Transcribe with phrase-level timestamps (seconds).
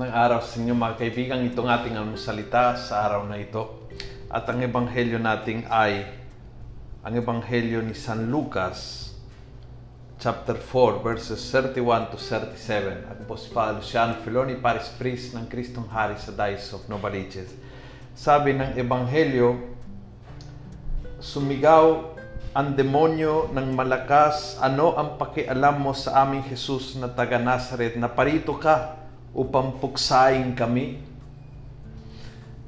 [0.00, 1.44] araw sa inyo mga kaibigan.
[1.44, 3.84] Itong ating almusalita sa araw na ito.
[4.32, 6.08] At ang ebanghelyo natin ay
[7.04, 9.12] ang ebanghelyo ni San Lucas
[10.16, 13.04] chapter 4 verses 31 to 37.
[13.04, 17.52] Ako po si Father Luciano Filoni, Paris Priest ng Kristong Hari sa Diocese of Novaliches.
[18.16, 19.60] Sabi ng ebanghelyo,
[21.20, 22.16] sumigaw
[22.56, 28.08] ang demonyo ng malakas, ano ang pakialam mo sa aming Jesus na taga Nazaret na
[28.08, 29.01] parito ka
[29.32, 31.00] upang puksain kami?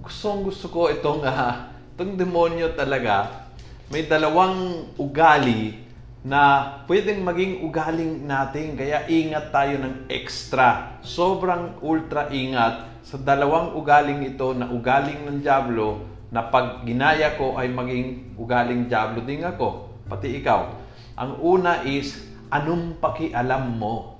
[0.00, 3.48] Gustong gusto ko itong, uh, itong demonyo talaga,
[3.92, 5.86] may dalawang ugali
[6.26, 8.74] na pwedeng maging ugaling natin.
[8.74, 10.98] Kaya ingat tayo ng extra.
[11.06, 16.02] Sobrang ultra ingat sa dalawang ugaling ito na ugaling ng Diablo
[16.34, 19.94] na pag ginaya ko ay maging ugaling Diablo din ako.
[20.10, 20.74] Pati ikaw.
[21.14, 24.18] Ang una is, anong pakialam mo?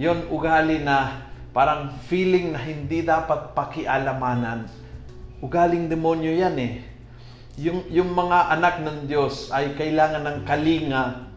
[0.00, 4.66] Yon ugali na parang feeling na hindi dapat pakialamanan.
[5.44, 6.74] Ugaling demonyo yan eh.
[7.60, 11.28] Yung, yung mga anak ng Diyos ay kailangan ng kalinga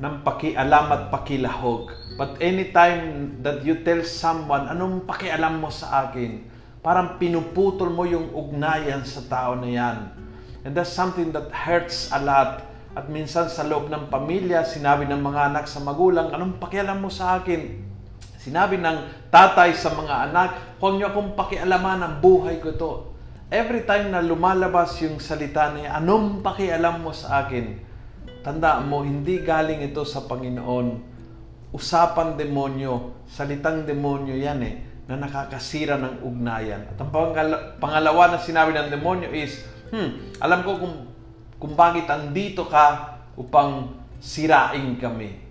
[0.00, 1.92] ng pakialam at pakilahog.
[2.16, 6.48] But anytime that you tell someone, anong pakialam mo sa akin?
[6.80, 9.98] Parang pinuputol mo yung ugnayan sa tao na yan.
[10.64, 12.64] And that's something that hurts a lot.
[12.96, 17.12] At minsan sa loob ng pamilya, sinabi ng mga anak sa magulang, anong pakialam mo
[17.12, 17.87] sa akin?
[18.38, 22.92] Sinabi ng tatay sa mga anak, huwag niyo akong pakialaman ang buhay ko to.
[23.50, 27.82] Every time na lumalabas yung salita niya, anong pakialam mo sa akin?
[28.46, 31.02] Tandaan mo, hindi galing ito sa Panginoon.
[31.74, 34.74] Usapan demonyo, salitang demonyo yan eh
[35.10, 36.94] na nakakasira ng ugnayan.
[36.94, 37.10] At ang
[37.82, 40.96] pangalawa na sinabi ng demonyo is, hmm, alam ko kung,
[41.58, 45.47] kung bakit andito ka upang sirain kami.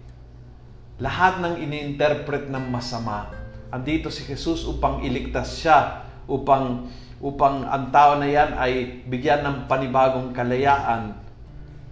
[0.97, 3.29] Lahat ng ini-interpret ng masama,
[3.69, 6.89] andito si Jesus upang iligtas siya, upang,
[7.21, 11.13] upang ang tao na yan ay bigyan ng panibagong kalayaan.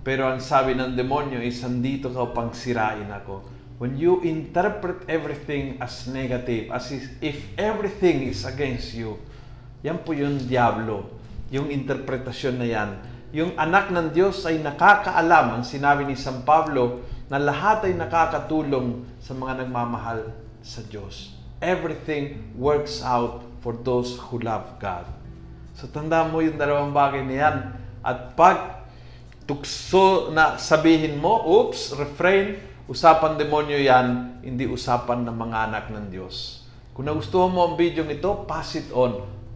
[0.02, 5.76] Pero ang sabi ng demonyo is, andito ka upang sirain ako when you interpret everything
[5.84, 9.20] as negative, as if everything is against you,
[9.84, 11.12] yan po yung diablo,
[11.52, 12.90] yung interpretasyon na yan.
[13.36, 19.04] Yung anak ng Diyos ay nakakaalam, ang sinabi ni San Pablo, na lahat ay nakakatulong
[19.20, 20.32] sa mga nagmamahal
[20.64, 21.36] sa Diyos.
[21.60, 25.04] Everything works out for those who love God.
[25.76, 27.58] So tanda mo yung dalawang bagay na yan.
[28.00, 28.88] At pag
[29.44, 36.06] tukso na sabihin mo, oops, refrain, Usapan demonyo yan, hindi usapan ng mga anak ng
[36.14, 36.70] Diyos.
[36.94, 39.26] Kung nagustuhan mo ang video ito, pass it on.